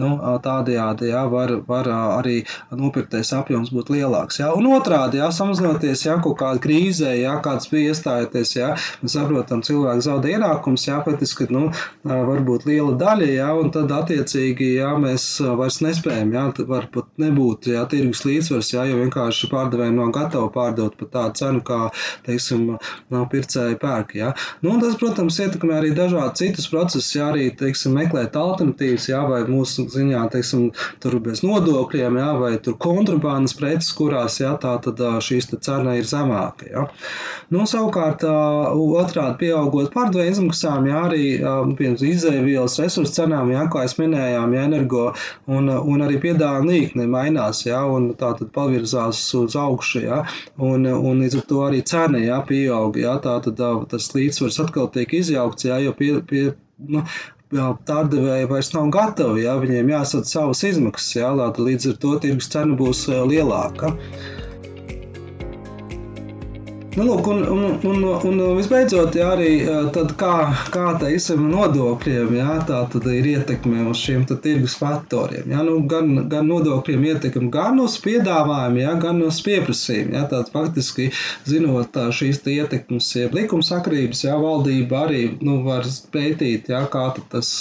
nu, 0.00 0.12
tādējādi, 0.44 1.10
ja, 1.12 1.26
var, 1.30 1.56
var 1.68 1.90
arī 2.20 2.40
nopirktais 2.72 3.34
apjoms 3.36 3.72
būt 3.74 3.92
lielāks, 3.92 4.40
ja, 4.40 4.52
un 4.56 4.70
otrādi, 4.72 5.20
ja, 5.20 5.30
samazinoties, 5.34 6.06
ja, 6.08 6.16
kaut 6.24 6.38
kāda 6.40 6.62
krīzē, 6.64 7.12
ja, 7.20 7.36
kāds 7.44 7.68
bija 7.72 7.92
iestājoties, 7.92 8.56
ja, 8.56 8.72
mēs 9.02 9.18
saprotam, 9.18 9.64
cilvēks 9.66 10.08
zaudē 10.08 10.36
ienākums, 10.36 10.86
ja, 10.88 11.00
faktiski 11.04 11.50
nu, 11.50 11.68
varbūt 12.06 12.66
liela 12.68 12.94
daļa, 13.00 13.28
jā, 13.34 13.48
un 13.60 13.70
tad 13.74 13.92
attiecīgi 13.94 14.74
jā, 14.76 14.90
mēs 15.00 15.26
vairs 15.58 15.80
nespējam. 15.84 16.32
Jā, 16.34 16.46
varbūt 16.70 17.10
nebūt 17.22 17.70
jā, 17.72 17.84
tirgus 17.90 18.24
līdzsvars, 18.26 18.72
jā, 18.74 18.86
jo 18.90 19.00
vienkārši 19.02 19.50
pārdevējiem 19.52 19.98
nav 20.00 20.12
gatavi 20.16 20.52
pārdot 20.54 20.96
par 21.00 21.09
tādu 21.12 21.38
cenu, 21.40 21.62
kā 21.66 21.80
teiksim, 22.26 22.76
nav 23.12 23.26
pircēji 23.32 23.78
pērk. 23.80 24.14
Jā. 24.18 24.32
Nu, 24.64 24.76
tas, 24.82 24.96
protams, 25.00 25.38
ietekmē 25.42 25.78
arī 25.80 25.92
dažādi 25.96 26.44
citus 26.44 26.68
procesus, 26.70 27.10
jā, 27.16 27.30
arī 27.32 27.50
teiksim, 27.56 27.94
meklēt 27.98 28.36
alternatīvas, 28.38 29.08
jā, 29.10 29.22
vai 29.30 29.42
mūsu 29.48 29.86
ziņā 29.92 30.26
teiksim, 30.34 30.70
tur 31.02 31.18
bez 31.24 31.44
nodokļiem, 31.46 32.18
jā, 32.20 32.30
vai 32.40 32.52
tur 32.62 32.78
kontrabandas 32.80 33.56
preces, 33.58 33.92
kurās 33.96 34.40
jā, 34.42 34.54
tā 34.60 34.76
tad 34.84 35.00
šīs 35.24 35.50
cena 35.60 35.96
ir 35.98 36.06
zemāka. 36.06 36.68
Jā. 36.70 36.86
Nu, 37.50 37.64
savukārt, 37.68 38.22
otrādi 38.22 39.38
pieaugot 39.44 39.90
pārdevēja 39.94 40.36
izmaksām, 40.36 40.86
jā, 40.90 41.00
arī 41.08 41.24
piemēram, 41.40 42.06
izēvielas 42.10 42.78
resursu 42.82 43.16
cenām, 43.16 43.50
jā, 43.54 43.64
kā 43.72 43.84
es 43.88 43.96
minējām, 43.98 44.54
jā, 44.54 44.66
energo 44.70 45.06
un, 45.50 45.70
un 45.70 46.06
arī 46.06 46.20
piedāvājuma 46.22 46.70
līkne 46.70 47.08
mainās, 47.10 47.64
jā, 47.66 47.80
un 47.82 48.12
tā 48.20 48.32
tad 48.38 48.52
pavirzās 48.54 49.22
uz 49.38 49.56
augšu, 49.58 50.04
jā, 50.06 50.22
un, 50.62 50.86
un 51.06 51.24
līdz 51.24 51.40
ar 51.40 51.44
to 51.50 51.60
arī 51.66 51.82
cena, 51.86 52.20
jā, 52.22 52.38
pieaug, 52.48 52.96
jā, 53.00 53.16
tā 53.24 53.36
tad 53.44 53.60
tas 53.90 54.08
līdzsvars 54.14 54.60
atkal 54.64 54.88
tiek 54.94 55.12
izjaukts, 55.20 55.68
jā, 55.68 55.80
jo 55.84 55.94
pie, 55.96 56.14
pie, 56.26 56.48
nu, 56.94 57.04
Tādēļ 57.50 58.44
vairs 58.46 58.68
nav 58.76 58.92
gatavi, 58.94 59.40
ja 59.42 59.56
viņiem 59.58 59.88
jāsaka 59.90 60.28
savas 60.30 60.60
izmaksas, 60.68 61.16
jā, 61.16 61.30
līdz 61.34 61.88
ar 61.90 61.96
to 62.04 62.12
tirgus 62.22 62.46
cena 62.52 62.76
būs 62.78 63.00
lielāka. 63.10 63.90
Nu, 66.90 67.04
lūk, 67.06 67.28
un, 67.30 67.44
un, 67.46 67.76
un, 67.86 68.04
un 68.26 68.40
visbeidzot, 68.56 69.14
jā, 69.14 69.28
arī 69.36 69.50
tad 69.94 70.16
kā, 70.18 70.50
kā 70.74 70.88
teiksim, 70.98 71.44
nodokļiem 71.52 72.32
jā, 72.34 72.56
tā 72.66 72.80
ir 73.14 73.28
ietekme 73.30 73.84
uz 73.86 74.00
šiem 74.02 74.24
tirgus 74.26 74.74
faktoriem. 74.80 75.52
Jā, 75.52 75.62
nu, 75.66 75.76
gan, 75.86 76.24
gan 76.32 76.48
nodokļiem 76.50 77.04
ietekme 77.12 77.46
gan 77.54 77.78
uz 77.78 77.94
piedāvājumu, 78.02 78.80
jā, 78.82 78.94
gan 79.04 79.22
uz 79.22 79.38
pieprasījumu. 79.46 80.16
Jā, 80.16 80.24
tātad 80.32 80.50
faktiski 80.50 81.06
zinot 81.46 81.92
tā, 81.94 82.08
šīs 82.10 82.42
ietekmes, 82.50 83.12
jeb 83.20 83.38
likumsakrības, 83.38 84.24
jā, 84.26 84.34
valdība 84.42 85.04
arī 85.04 85.22
nu, 85.46 85.60
var 85.68 85.86
pētīt, 86.10 86.72
jā, 86.74 86.82
kā 86.90 87.06
tas 87.30 87.52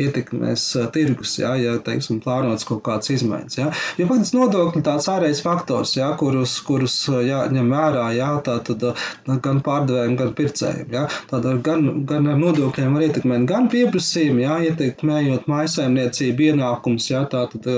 ietekmēs 0.00 0.66
tirgus, 0.96 1.36
jā, 1.42 1.52
ja, 1.60 1.76
teiksim, 1.84 2.22
plānots 2.24 2.64
kaut 2.64 2.80
kāds 2.88 3.12
izmaiņas. 3.12 3.60
Jā. 3.60 3.68
Jo 4.00 4.08
faktiski 4.08 4.40
nodokļi 4.40 4.84
tāds 4.88 5.12
ārējais 5.12 5.44
faktors, 5.44 5.98
jā, 6.00 6.08
kurus, 6.16 6.56
kurus 6.64 6.96
jāņem 7.12 7.76
vērā, 7.76 8.08
jā, 8.16 8.32
tā 8.48 8.58
tad 8.78 9.40
gan 9.44 9.60
pārdevējiem, 9.66 10.16
gan 10.20 10.32
pircējiem. 10.38 10.90
Ja? 10.94 11.06
Tātad 11.30 11.62
gan, 11.66 11.88
gan 12.08 12.28
ar 12.30 12.38
nodokļiem 12.40 12.96
var 12.96 13.06
ietekmēt 13.06 13.46
gan 13.50 13.68
pieprasījumu, 13.72 14.44
ja? 14.44 14.58
ietekmējot 14.70 15.48
maisaimniecību 15.50 16.50
ienākums. 16.50 17.10
Ja? 17.10 17.24
Tātad 17.30 17.68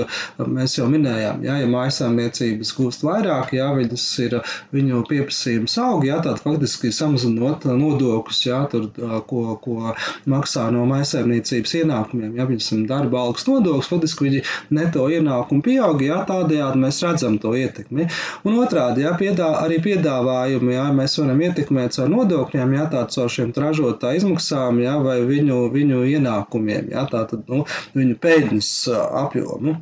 mēs 0.47 0.77
jau 0.77 0.87
minējām, 0.91 1.43
ja, 1.45 1.57
ja 1.61 1.69
maisaimniecības 1.69 2.73
gūst 2.77 3.05
vairāk, 3.07 3.53
ja 3.57 3.69
viņas 3.75 4.07
ir 4.25 4.37
viņu 4.73 5.03
pieprasījums 5.09 5.77
aug, 5.83 6.07
ja? 6.07 6.19
tad 6.23 6.41
faktiski 6.43 6.93
samazinot 6.95 7.67
nodokļus, 7.69 8.43
ja? 8.47 8.63
Tur, 8.71 8.89
ko, 9.29 9.43
ko 9.63 9.93
maksā 10.29 10.69
no 10.73 10.85
maisaimniecības 10.89 11.77
ienākumiem. 11.81 12.37
Ja? 12.39 12.47
Viņas 12.49 12.71
darba 12.89 13.23
algas 13.25 13.47
nodoklis, 13.49 13.89
faktiski 13.91 14.27
viņi 14.27 14.43
neto 14.75 15.07
ienākumu 15.11 15.65
pieaug, 15.65 16.01
ja? 16.05 16.21
tādējādi 16.29 16.83
mēs 16.83 17.01
redzam 17.05 17.39
to 17.41 17.53
ietekmi. 17.57 18.07
Un 18.47 18.59
otrādi, 18.61 19.05
ja? 19.05 19.13
Piedā, 19.19 19.49
arī 19.63 19.79
piedāvājumi, 19.83 20.75
ja? 20.75 20.82
Jā, 20.83 20.91
mēs 20.99 21.17
varam 21.21 21.41
ietekmēt 21.47 21.95
caur 21.97 22.11
nodokļiem, 22.13 22.75
jā, 22.77 22.89
tā 22.91 23.05
caur 23.15 23.31
šiem 23.31 23.55
ražotāju 23.65 24.21
izmaksām, 24.21 24.83
jā, 24.83 24.97
vai 25.07 25.21
viņu, 25.29 25.63
viņu 25.73 26.03
ienākumiem, 26.17 26.91
jā, 26.93 27.07
tā 27.11 27.25
tad, 27.31 27.47
nu, 27.49 27.63
viņu 27.97 28.19
peļņas 28.27 28.75
apjomu. 29.23 29.79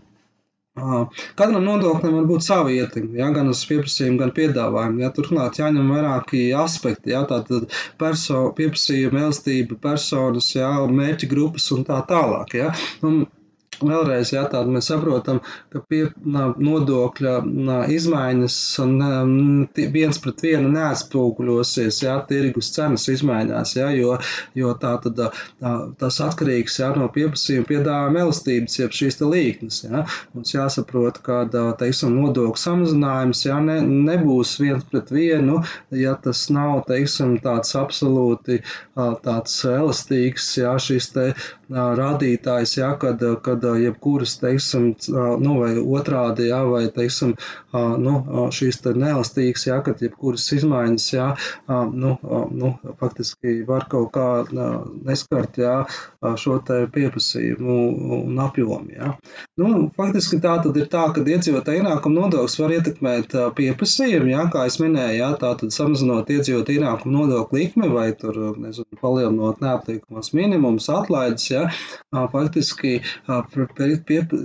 Katram 1.35 1.65
nodoklim 1.67 2.13
var 2.15 2.27
būt 2.29 2.45
sava 2.45 2.71
ietekme, 2.71 3.17
ja, 3.19 3.25
gan 3.35 3.51
uz 3.51 3.65
pieprasījumu, 3.67 4.19
gan 4.21 4.31
piedāvājumu. 4.37 5.01
Ja, 5.03 5.09
turklāt 5.17 5.59
jāņem 5.59 5.89
vairāki 5.91 6.45
aspekti, 6.55 7.11
ja, 7.11 7.25
tātad 7.27 7.67
perso, 7.99 8.45
pieprasījuma, 8.55 9.25
elastība, 9.25 9.75
personas, 9.83 10.47
ja, 10.55 10.71
mērķa 11.01 11.27
grupas 11.33 11.67
un 11.75 11.83
tā 11.89 11.99
tālāk. 12.07 12.55
Ja. 12.61 12.71
Un, 13.03 13.25
Vēlreiz, 13.81 14.31
jā, 14.35 14.43
tāda 14.51 14.71
mēs 14.71 14.89
saprotam, 14.91 15.39
ka 15.73 15.81
pie 15.89 16.03
nodokļa 16.21 17.35
izmaiņas 17.93 18.57
viens 19.95 20.19
pret 20.21 20.43
vienu 20.45 20.71
neatspūguļosies, 20.75 22.01
jā, 22.05 22.17
tirgus 22.29 22.71
cenas 22.75 23.07
izmainās, 23.11 23.75
jā, 23.77 23.89
jo, 23.97 24.17
jo 24.57 24.73
tā 24.81 24.93
tad 25.03 25.17
tā, 25.17 25.31
tas 26.01 26.19
atkarīgs, 26.25 26.77
jā, 26.81 26.91
no 26.97 27.09
pieprasījuma 27.13 27.69
piedāvājuma 27.71 28.23
elastības, 28.25 28.77
jeb 28.81 28.97
šīs 28.97 29.19
te 29.21 29.29
līknes, 29.31 29.81
jā. 29.87 30.03
Mums 30.35 30.53
jāsaprot, 30.53 31.21
ka, 31.25 31.41
teiksim, 31.81 32.15
nodokļu 32.19 32.61
samazinājums, 32.61 33.45
jā, 33.47 33.57
ne, 33.65 33.79
nebūs 34.11 34.57
viens 34.61 34.85
pret 34.91 35.11
vienu, 35.13 35.61
ja 35.95 36.15
tas 36.21 36.45
nav, 36.53 36.83
teiksim, 36.89 37.37
tāds 37.43 37.73
absolūti 37.79 38.61
tāds 39.25 39.57
elastīgs, 39.67 40.51
jā, 40.61 40.75
šis 40.81 41.11
te 41.15 41.27
rādītājs, 41.71 42.75
jā, 42.77 42.91
kad, 43.01 43.21
kad 43.45 43.63
jebkuras, 43.79 44.37
teiksim, 44.41 44.91
nu, 45.41 45.57
vai 45.61 45.73
otrādi, 45.79 46.49
jā, 46.51 46.61
vai, 46.67 46.83
teiksim, 46.93 47.35
nu, 47.73 48.15
šīs 48.53 48.81
te 48.83 48.93
neelastīgas, 48.97 49.65
jā, 49.67 49.79
kad 49.85 50.01
jebkuras 50.03 50.47
izmaiņas, 50.57 51.07
jā, 51.13 51.27
nu, 51.69 52.15
nu, 52.51 52.73
faktiski 52.99 53.61
var 53.67 53.87
kaut 53.91 54.11
kā 54.15 54.27
neskart, 54.51 55.59
jā, 55.61 55.75
šo 56.41 56.59
te 56.67 56.83
pieprasījumu 56.91 57.77
un 58.21 58.41
apjomu, 58.43 58.91
jā. 58.95 59.13
Nu, 59.59 59.87
faktiski 59.97 60.41
tā 60.43 60.57
tad 60.63 60.77
ir 60.79 60.89
tā, 60.91 61.07
ka 61.15 61.23
iedzīvotāja 61.23 61.83
ienākuma 61.83 62.25
nodoklis 62.25 62.57
var 62.61 62.75
ietekmēt 62.77 63.35
pieprasījumu, 63.57 64.31
jā, 64.33 64.45
kā 64.53 64.65
es 64.69 64.79
minēju, 64.83 65.19
jā, 65.21 65.31
tā 65.41 65.53
tad 65.61 65.75
samazinot 65.75 66.31
iedzīvotāja 66.33 66.81
ienākuma 66.81 67.21
nodokļu 67.21 67.61
likmi 67.61 67.91
vai 67.91 68.09
tur, 68.17 68.37
nezinu, 68.59 68.99
palielinot 69.01 69.61
neapliekamās 69.63 70.33
minimumus, 70.37 70.89
atlaides, 70.91 71.47
jā, 71.51 71.60
ja, 71.67 72.25
faktiski, 72.31 72.97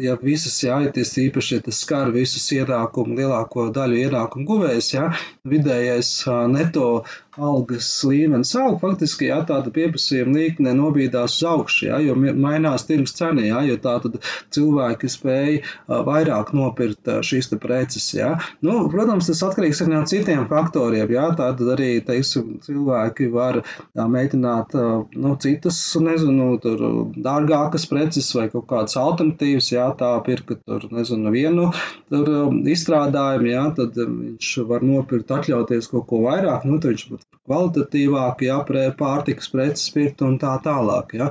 ja 0.02 0.16
visas, 0.22 0.58
ja, 0.64 0.80
ja 0.84 0.92
tas 0.94 1.14
īpaši, 1.22 1.58
ja 1.58 1.66
tas 1.68 1.82
skar 1.84 2.12
visus 2.14 2.46
ienākumu, 2.56 3.16
lielāko 3.20 3.68
daļu 3.74 4.02
ienākumu 4.06 4.48
guvējs, 4.50 4.92
ja, 4.96 5.10
vidējais 5.48 6.12
neto 6.52 6.90
algas 7.36 7.88
līmenis 8.06 8.54
aug, 8.56 8.78
faktiski 8.80 9.28
jā, 9.28 9.40
tāda 9.48 9.70
pieprasījuma 9.74 10.38
līkne 10.38 10.72
nobīdās 10.76 11.36
uz 11.36 11.48
augšu, 11.50 11.88
jā, 11.90 11.98
jo 12.06 12.16
mainās 12.16 12.86
tirgus 12.88 13.16
cena, 13.18 13.44
jā, 13.44 13.62
jo 13.68 13.76
tā 13.82 13.96
tad 14.04 14.18
cilvēki 14.56 15.10
spēja 15.12 16.00
vairāk 16.06 16.52
nopirkt 16.56 17.10
šīs 17.26 17.50
te 17.52 17.60
preces. 17.60 18.08
Jā. 18.16 18.36
Nu, 18.64 18.78
protams, 18.92 19.28
tas 19.30 19.42
atkarīgs 19.48 19.82
arī 19.84 19.92
no 19.92 20.02
citiem 20.08 20.46
faktoriem. 20.50 21.10
Jā, 21.12 21.28
tātad 21.38 21.72
arī 21.76 21.90
teiksim, 22.06 22.56
cilvēki 22.64 23.28
var 23.32 23.62
mēģināt 23.96 24.76
nu, 25.16 25.34
citas, 25.42 25.80
nezinu, 26.00 26.54
tur 26.62 26.86
dārgākas 27.26 27.86
preces 27.90 28.28
vai 28.36 28.48
kaut 28.52 28.66
kādas 28.70 28.96
alternatīvas, 29.00 29.70
jā, 29.72 29.86
tā 30.00 30.12
pirka 30.26 30.58
tur, 30.58 30.88
nezinu, 30.92 31.32
vienu 31.34 31.70
tur 32.10 32.30
izstrādājumu, 32.72 33.50
jā, 33.52 33.64
tad 33.78 33.98
viņš 34.02 34.52
var 34.70 34.84
nopirkt, 34.86 35.32
atļauties 35.38 35.90
kaut 35.92 36.06
ko 36.10 36.22
vairāk, 36.26 36.66
nu, 36.68 36.80
tad 36.82 36.94
viņš 36.94 37.26
kvalitatīvāk, 37.46 38.42
jā, 38.46 38.58
pārtikas 38.98 39.50
preces 39.52 39.90
pirkt 39.94 40.22
un 40.26 40.36
tā 40.42 40.56
tālāk. 40.64 41.14
Jā. 41.18 41.30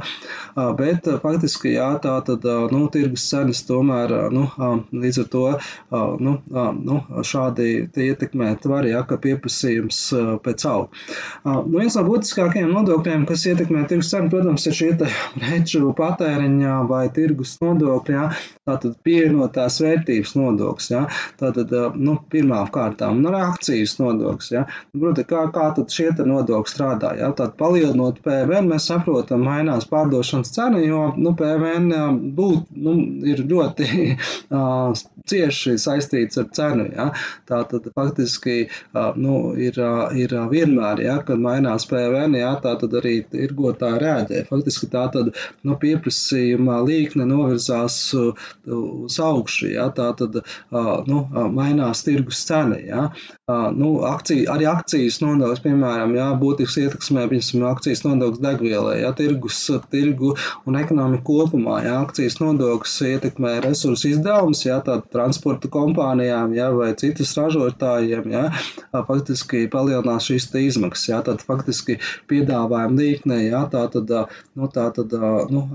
Bet 0.80 1.10
faktiski, 1.24 1.76
jā, 1.76 1.90
tā 2.04 2.16
tad, 2.28 2.46
nu, 2.72 2.86
tirgus 2.92 3.28
cenas 3.32 3.64
tomēr, 3.68 4.14
nu, 4.34 4.46
līdz 4.96 5.22
ar 5.26 5.30
to, 5.34 5.44
nu, 6.24 6.38
nu 6.80 7.02
šādi 7.28 7.70
ietekmēt 8.08 8.68
var, 8.72 8.88
jā, 8.88 9.04
ka 9.08 9.20
pieprasījums 9.22 10.02
pēc 10.46 10.68
aug. 10.72 11.04
Nu, 11.44 11.58
viens 11.76 11.98
no 12.00 12.06
būtiskākajiem 12.08 12.72
nodokļiem, 12.72 13.28
kas 13.30 13.46
ietekmē 13.52 13.86
tirgus 13.90 14.14
cenu, 14.14 14.32
protams, 14.32 14.68
ir 14.70 14.78
šie 14.80 14.92
preču 15.66 15.94
patēriņā 15.98 16.76
vai 16.90 17.10
tirgus 17.10 17.56
nodokļi, 17.62 18.14
jā, 18.14 18.26
tātad 18.68 18.96
pievienotās 19.06 19.80
vērtības 19.82 20.36
nodoklis, 20.38 20.90
jā, 20.92 21.06
tātad, 21.40 21.72
nu, 21.98 22.18
pirmām 22.30 22.70
kārtām, 22.74 23.18
un 23.18 23.30
arī 23.32 23.42
akcijas 23.48 23.98
nodoklis, 24.00 24.52
jā. 24.54 24.66
Proti, 24.94 25.26
kā, 25.26 25.46
kā 25.56 25.72
tad 25.76 25.90
šie 25.90 26.12
nodokļi 26.26 26.72
strādā. 26.72 27.16
Ja? 27.18 27.32
Tad 27.36 27.56
palielinot 27.58 28.22
PVN, 28.26 28.70
mēs 28.70 28.88
saprotam, 28.92 29.44
mainās 29.46 29.88
pārdošanas 29.90 30.54
cena, 30.54 30.82
jo 30.84 31.08
nu, 31.18 31.34
PVN 31.38 31.90
būt, 32.38 32.70
nu, 32.78 32.96
ir 33.26 33.42
ļoti 33.50 33.88
uh, 34.54 34.94
cieši 35.26 35.76
saistīts 35.82 36.40
ar 36.42 36.50
cenu. 36.56 36.88
Ja? 36.94 37.10
Tā 37.50 37.64
tad 37.72 37.90
faktiski 37.98 38.68
uh, 38.68 39.18
nu, 39.18 39.56
ir, 39.58 39.80
uh, 39.82 40.14
ir 40.14 40.36
vienmēr, 40.52 41.02
ja, 41.06 41.18
kad 41.26 41.42
mainās 41.42 41.88
PVN, 41.90 42.38
ja, 42.40 42.54
tā 42.62 42.76
tad 42.82 42.96
arī 43.02 43.18
tirgotāji 43.32 44.02
rēģē. 44.06 44.46
Faktiski 44.52 44.90
tā 44.94 45.08
tad 45.14 45.34
nu, 45.68 45.78
pieprasījuma 45.82 46.80
līkne 46.86 47.28
novirzās 47.30 47.98
uz 48.16 49.20
augšu, 49.22 49.72
ja? 49.76 49.90
tā 49.96 50.12
tad 50.20 50.42
nu, 51.10 51.22
mainās 51.56 52.04
tirgus 52.08 52.44
cena. 52.48 52.80
Ja? 52.82 53.08
Nu, 53.48 54.00
akcija, 54.02 54.48
arī 54.56 54.66
akcijas 54.66 55.20
nodoklis, 55.22 55.60
piemēram, 55.62 56.16
jā, 56.18 56.24
būtisks 56.42 56.80
ietekmē, 56.82 57.28
piemēram, 57.30 57.66
akcijas 57.76 58.00
nodoklis 58.02 58.40
degvielai, 58.42 58.96
jā, 59.04 59.12
tirgus, 59.20 59.60
tirgu 59.92 60.32
un 60.66 60.78
ekonomiku 60.80 61.36
kopumā, 61.44 61.76
jā, 61.86 61.92
akcijas 62.08 62.40
nodoklis 62.42 62.96
ietekmē 63.06 63.52
resursu 63.62 64.10
izdevumus, 64.16 64.64
jā, 64.66 64.80
tātad 64.88 65.12
transporta 65.14 65.70
kompānijām, 65.76 66.56
jā, 66.58 66.72
vai 66.74 66.88
citas 66.98 67.36
ražotājiem, 67.38 68.32
jā, 68.34 68.42
faktiski 69.12 69.68
palielinās 69.76 70.26
šīs 70.32 70.50
izmaksas, 70.64 71.12
jā, 71.12 71.22
tad 71.30 71.46
faktiski 71.46 72.00
piedāvājuma 72.26 72.98
līknē, 72.98 73.40
jā, 73.52 73.62
tā 73.70 73.86
tad, 73.94 74.16
nu, 74.58 74.72
tā 74.74 74.88
tad, 74.98 75.14
nu, 75.54 75.68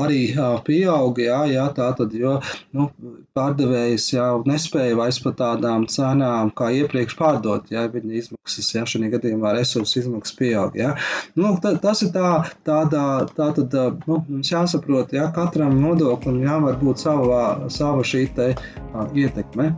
arī 0.00 0.22
pieauga, 0.64 1.28
jā, 1.28 1.44
jā, 1.58 1.68
tā 1.76 1.92
tad, 2.00 2.16
jo, 2.24 2.38
nu, 2.72 2.88
pārdevējs 3.36 4.08
jau 4.16 4.32
nespēja 4.48 4.96
vairs 4.96 5.20
par 5.28 5.36
tādām 5.44 5.84
cenām 5.92 6.56
kā 6.56 6.72
iepriekš 6.80 7.17
pārdot, 7.18 7.68
jā, 7.74 7.84
viņa 7.92 8.14
izmaksas, 8.22 8.70
jā, 8.76 8.84
šajā 8.88 9.10
gadījumā 9.16 9.52
resursu 9.56 10.02
izmaksas 10.02 10.38
pieaug. 10.38 10.78
Ja? 10.78 10.94
Nu, 11.38 11.54
ta, 11.62 11.74
tas 11.82 12.02
ir 12.06 12.12
tā, 12.14 12.32
tādā, 12.68 13.04
tā 13.36 13.50
tad, 13.58 13.76
nu, 14.06 14.22
mums 14.28 14.52
jāsaprot, 14.54 15.14
ja 15.16 15.28
katram 15.34 15.78
nodoklim 15.82 16.42
jāvar 16.46 16.80
būt 16.82 17.04
sava, 17.04 17.44
sava 17.72 18.06
šī 18.06 18.26
te 18.38 18.52
uh, 18.54 19.06
ietekme. 19.14 19.72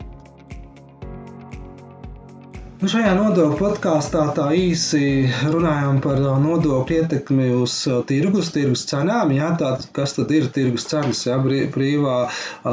Nu, 2.80 2.88
šajā 2.88 3.10
nodokļu 3.12 3.58
podkāstā 3.60 4.22
tā 4.32 4.46
īsi 4.56 5.28
runājām 5.52 5.99
par 6.00 6.16
nodokļu 6.40 6.94
ietekmi 6.96 7.50
uz 7.52 7.75
tirgus, 8.08 8.47
tirgus 8.54 8.86
cenām. 8.88 9.34
Jā, 9.36 9.50
tātad, 9.60 9.90
kas 9.93 10.14
tad 10.16 10.30
ir 10.32 10.47
tirgus 10.54 10.86
cenas? 10.88 11.21
Jā, 11.26 11.36
brīvā 11.45 12.14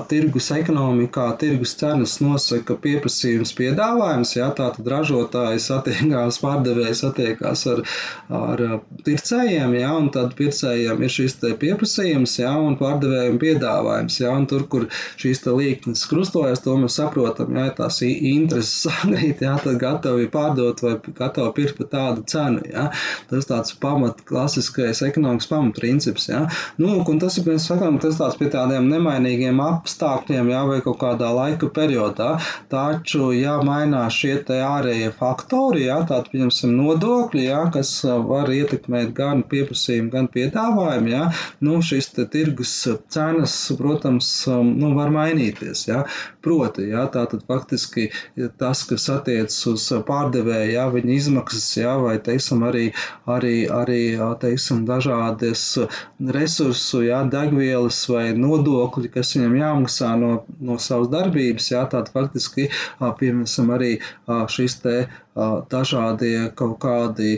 tirgus 0.07 0.47
ekonomikā 0.55 1.25
tirgus 1.41 1.73
cenas 1.81 2.13
nosaka 2.23 2.77
pieprasījums, 2.85 3.51
piedāvājums. 3.57 4.31
Jā, 4.37 4.47
tātad 4.55 4.87
ražotājs 4.93 5.65
attiekās, 5.75 6.39
pārdevējs 6.45 7.03
attiekās 7.09 7.65
ar, 7.73 7.83
ar 8.39 8.65
pircējiem, 9.03 9.75
jā, 9.81 9.91
un 9.91 10.07
tad 10.15 10.37
pircējiem 10.39 11.03
ir 11.03 11.13
šis 11.17 11.35
pieprasījums, 11.59 12.37
jā, 12.45 12.53
un 12.55 12.79
pārdevējiem 12.79 13.41
piedāvājums. 13.43 14.21
Jā, 14.23 14.31
un 14.39 14.47
tur, 14.47 14.63
kur 14.71 14.87
šīs 15.19 15.43
līknes 15.51 16.07
krustojas, 16.07 16.63
to 16.63 16.79
mēs 16.79 16.95
saprotam, 17.03 17.59
jā, 17.59 17.67
tās 17.83 17.99
intereses 18.07 18.73
sagrīt, 18.87 19.43
jā, 19.43 19.59
tad 19.67 19.83
gatavi 19.97 20.27
pārdot 20.31 20.81
vai 20.83 20.95
gatavi 21.01 21.53
pirkt 21.57 21.77
par 21.79 21.89
tādu 21.91 22.23
cenu. 22.29 22.61
Ja? 22.69 22.87
Tas 23.29 23.49
tāds 23.49 23.73
pamat, 23.81 24.21
klasiskais 24.27 25.01
ekonomikas 25.05 25.49
pamatprincips. 25.51 26.29
Ja? 26.29 26.45
Nu, 26.77 27.01
un 27.01 27.21
tas 27.21 27.37
ir, 27.39 27.47
mēs 27.49 27.67
sakām, 27.69 27.99
tas 28.01 28.19
tāds 28.19 28.37
pie 28.39 28.49
tādiem 28.53 28.89
nemainīgiem 28.91 29.59
apstākļiem, 29.63 30.51
ja, 30.53 30.63
vai 30.69 30.79
kaut 30.85 30.99
kādā 31.01 31.31
laika 31.33 31.69
periodā. 31.73 32.35
Taču, 32.71 33.31
ja 33.35 33.57
mainās 33.65 34.17
šie 34.17 34.37
te 34.47 34.59
ārējie 34.63 35.11
faktori, 35.17 35.87
ja, 35.87 36.01
tātad, 36.05 36.31
pieņemsim, 36.33 36.75
nodokļi, 36.77 37.47
ja, 37.49 37.63
kas 37.73 37.93
var 38.05 38.51
ietekmēt 38.53 39.13
gan 39.17 39.43
pieprasījumu, 39.49 40.11
gan 40.13 40.29
piedāvājumu, 40.33 41.13
ja, 41.13 41.27
nu, 41.65 41.79
te 42.17 42.25
tirgus 42.31 42.73
cenas, 43.13 43.55
protams, 43.77 44.29
nu, 44.47 44.93
var 44.97 45.11
mainīties. 45.13 45.87
Ja. 45.89 46.03
Proti, 46.47 46.85
ja, 46.93 47.01
tātad 47.11 47.41
faktiski 47.43 48.05
tas, 48.55 48.85
kas 48.87 49.09
attiecas 49.11 49.57
uz 49.67 49.87
pārdevēja, 50.07 50.69
jā, 50.77 50.85
viņa 50.93 51.11
izmaksas, 51.17 51.65
jā, 51.75 51.97
vai, 51.99 52.13
teiksim, 52.23 52.63
arī, 52.63 52.85
arī, 53.27 53.55
arī 53.67 53.99
teiksim, 54.39 54.85
dažādas 54.87 55.65
resursu, 56.37 57.01
jā, 57.03 57.19
degvielas 57.33 57.99
vai 58.13 58.29
nodokļi, 58.39 59.11
kas 59.17 59.33
viņam 59.35 59.59
jāmaksā 59.59 60.13
no, 60.21 60.31
no 60.63 60.79
savas 60.79 61.11
darbības, 61.11 61.67
jā, 61.73 61.83
tātad 61.91 62.13
faktiski, 62.15 62.69
piemēram, 63.19 63.75
arī 63.75 63.91
šis 64.55 64.79
te 64.85 64.95
dažādie 65.71 66.49
kaut 66.57 66.77
kādi 66.81 67.37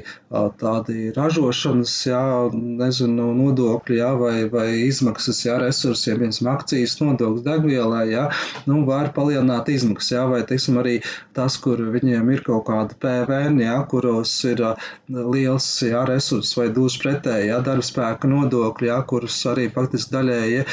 tādi 0.60 1.10
ražošanas, 1.16 1.94
jā, 2.08 2.22
nezinu, 2.54 3.32
nodokļi, 3.36 3.98
jā, 4.00 4.10
vai, 4.20 4.36
vai 4.52 4.68
izmaksas, 4.86 5.42
jā, 5.48 5.58
resursiem, 5.62 6.20
piemēram, 6.22 6.50
akcijas 6.54 6.96
nodoklis 7.02 7.46
degvielai, 7.48 8.04
jā, 8.14 8.28
nu, 8.70 8.84
var 8.88 9.10
palielināt 9.16 9.72
izmaksas, 9.74 10.14
jā, 10.14 10.26
vai, 10.30 10.44
teiksim, 10.48 10.78
arī 10.82 11.00
tas, 11.36 11.58
kur 11.62 11.82
viņiem 11.96 12.30
ir 12.36 12.44
kaut 12.46 12.68
kāda 12.70 12.98
PVN, 13.02 13.58
jā, 13.66 13.76
kuros 13.90 14.36
ir 14.48 14.64
liels, 15.10 15.68
jā, 15.84 16.04
resurss 16.08 16.56
vai 16.60 16.70
dūs 16.76 17.00
pretēji, 17.02 17.50
jā, 17.50 17.60
darbspēka 17.66 18.30
nodokļi, 18.30 18.92
jā, 18.92 19.00
kurus 19.10 19.42
arī 19.50 19.68
faktiski 19.74 20.14
daļēji 20.14 20.64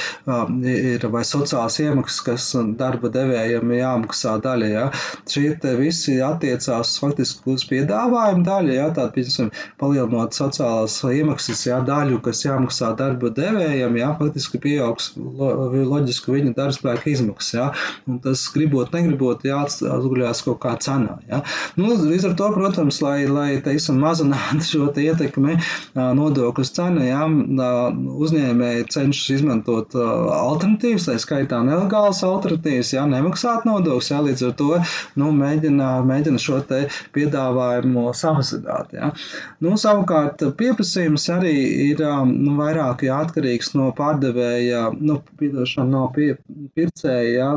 ir 0.77 1.09
vai 1.11 1.25
sociālās 1.27 1.81
iemaksas, 1.83 2.21
kas 2.29 2.51
darba 2.77 3.11
devējiem 3.15 3.73
jāmaksā 3.81 4.37
daļa, 4.45 4.71
jā. 4.75 4.87
Šie 5.33 5.49
te 5.63 5.73
visi 5.81 6.21
attiecās 6.23 6.97
faktiski 7.01 7.16
faktiski 7.17 7.51
uz 7.51 7.65
piedāvājuma 7.71 8.45
daļu, 8.45 8.73
jā, 8.77 8.87
tāda, 8.93 9.11
piemēram, 9.15 9.51
palielinot 9.81 10.37
sociālās 10.37 10.99
iemaksas, 11.09 11.63
jā, 11.67 11.79
daļu, 11.87 12.21
kas 12.25 12.45
jāmaksā 12.45 12.93
darba 12.99 13.31
devējiem, 13.33 13.97
jā, 13.97 14.11
faktiski 14.19 14.61
pieaugs 14.61 15.13
lo, 15.17 15.71
loģiski 15.73 16.35
viņa 16.35 16.53
darbspēka 16.57 17.11
izmaksas, 17.11 17.55
jā, 17.57 17.67
un 18.07 18.21
tas 18.25 18.45
gribot, 18.53 18.93
negribot, 18.93 19.45
jāatguļās 19.49 20.45
kaut 20.45 20.61
kā 20.61 20.75
cenā, 20.83 21.19
jā. 21.31 21.41
Nu, 21.81 21.95
līdz 21.97 22.31
ar 22.31 22.37
to, 22.37 22.51
protams, 22.57 23.01
lai, 23.05 23.25
lai, 23.31 23.49
teiksim, 23.65 24.01
mazinātu 24.03 24.67
šo 24.67 24.91
te 24.93 25.07
ietekmi 25.07 25.57
nodokļu 25.97 26.69
cenu, 26.77 27.05
jā, 27.07 27.23
uzņēmēji 28.27 28.89
cenšas 28.93 29.39
izmantot 29.39 29.97
alternatīvas, 29.97 31.09
tā 31.09 31.17
skaitā 31.23 31.63
nelegālas 31.65 32.23
alternatīvas, 32.27 32.93
jā, 32.99 33.07
nemaksāt 33.09 33.65
nodokļus, 33.69 34.13
jā, 34.13 34.23
līdz 34.29 34.47
ar 34.51 34.57
to, 34.61 34.71
nu, 35.21 35.33
mēģina, 35.37 35.91
mēģina 36.07 36.41
šo 36.43 36.61
te 36.67 36.87
piedāvājumu 37.15 38.09
samazināt. 38.17 38.95
Ja. 38.97 39.13
Nu, 39.65 39.77
savukārt 39.81 40.43
pieprasījums 40.59 41.29
arī 41.35 41.55
ir 41.91 42.03
um, 42.07 42.33
nu, 42.47 42.57
vairāk 42.61 43.07
ja, 43.07 43.21
atkarīgs 43.27 43.75
no 43.77 43.93
pārdevēja, 43.97 44.89
nu, 44.99 45.21
no 45.87 46.05
pie, 46.17 46.33
pircēja. 46.77 47.33
Ja, 47.37 47.51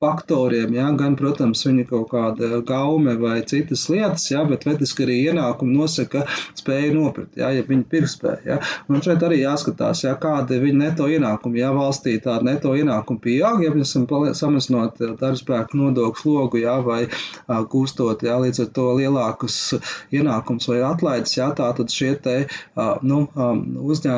faktoriem, 0.00 0.72
ja, 0.72 0.86
gan, 0.96 1.12
protams, 1.12 1.60
viņa 1.66 1.82
kaut 1.90 2.06
kāda 2.08 2.62
gaume 2.64 3.18
vai 3.20 3.42
citas 3.44 3.82
lietas, 3.92 4.30
ja, 4.32 4.46
bet 4.48 4.62
faktiski 4.64 5.04
arī 5.04 5.16
ienākumi 5.28 5.74
nosaka 5.76 6.22
spēju 6.56 6.94
nopirkt, 6.94 7.36
ja, 7.36 7.50
ja 7.52 7.66
viņa 7.68 7.84
pirktspēja. 7.92 8.38
Ja. 8.48 8.56
Un 8.88 9.04
šeit 9.04 9.20
arī 9.26 9.42
jāskatās, 9.42 10.00
ja, 10.06 10.14
kāda 10.22 10.56
ir 10.56 10.64
viņa 10.64 10.80
neto 10.80 11.08
ienākuma. 11.12 11.60
Ja 11.60 11.74
valstī 11.76 12.14
tāda 12.24 12.48
neto 12.48 12.72
ienākuma 12.78 13.20
pieaug, 13.26 13.60
ja 13.60 13.74
mēs 13.74 13.92
samazinot 14.40 15.02
darbspēku 15.20 15.76
nodokļu 15.82 16.22
slogu, 16.22 16.62
ja, 16.62 16.78
vai 16.80 17.02
gūstot 17.68 18.24
ja, 18.24 18.38
līdz 18.40 18.64
ar 18.64 18.72
to 18.80 18.86
lielākus 19.02 19.58
ienākumus 20.16 20.70
vai 20.72 20.80
atlaides, 20.88 21.36
ja, 21.36 21.50
tā 21.52 21.68
tad 21.76 21.92
šie 21.92 22.14
te 22.24 22.38
nu, 23.04 23.20
uzņē, 23.84 24.16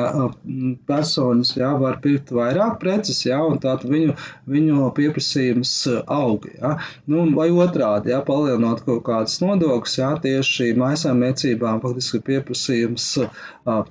personas 0.87 1.57
ja, 1.59 1.75
var 1.83 1.99
pirkt 2.07 2.31
vairāk 2.31 2.79
preces, 2.79 3.19
ja, 3.27 3.43
un 3.43 3.59
tātad 3.59 3.91
viņu, 3.91 4.15
viņu 4.47 4.87
pieprasījums 4.95 5.72
cenas 5.73 6.03
aug. 6.07 6.45
Ja? 6.61 6.77
Nu, 7.05 7.25
vai 7.35 7.49
otrādi, 7.51 8.11
ja 8.13 8.21
palielinot 8.25 8.83
kaut 8.85 9.03
kādas 9.07 9.39
nodokļus, 9.41 9.97
ja 9.97 10.13
tieši 10.21 10.73
maisaimniecībām 10.79 11.81
faktiski 11.83 12.21
pieprasījums, 12.27 13.09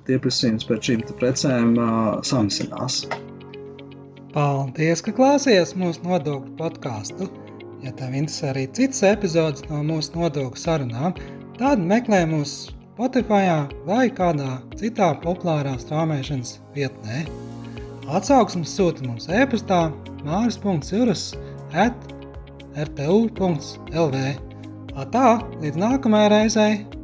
pieprasījums 0.07 0.67
pēc 0.69 0.89
šīm 0.89 1.05
precēm 1.19 1.75
samazinās. 2.23 3.03
Paldies, 4.33 5.03
ka 5.05 5.13
klausījāties 5.13 5.75
mūsu 5.77 6.05
nodokļu 6.07 6.55
podkāstu. 6.57 7.29
Ja 7.83 7.91
tev 7.91 8.15
interesē 8.15 8.53
arī 8.53 8.67
citas 8.71 9.03
epizodes 9.05 9.65
no 9.69 9.83
mūsu 9.85 10.15
nodokļu 10.15 10.61
sarunām, 10.61 11.17
tad 11.59 11.83
meklē 11.83 12.23
mūs 12.31 12.71
Spotify 12.93 13.65
vai 13.87 14.07
kādā 14.13 14.61
citā 14.79 15.11
populārā 15.21 15.73
straumēšanas 15.81 16.59
vietnē. 16.75 17.25
Atsauksmes 18.13 18.73
sūta 18.77 19.05
mums 19.07 19.29
e-pastā 19.31 19.87
māris.cirus 20.23 21.33
at 21.73 22.09
rtu.lv. 22.77 24.23
Tā, 25.13 25.29
līdz 25.61 25.79
nākamajai 25.81 26.33
reizei! 26.33 27.02